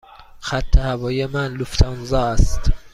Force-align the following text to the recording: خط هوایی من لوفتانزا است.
خط 0.39 0.77
هوایی 0.77 1.25
من 1.25 1.53
لوفتانزا 1.53 2.21
است. 2.21 2.71